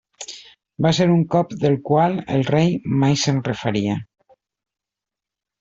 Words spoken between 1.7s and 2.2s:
qual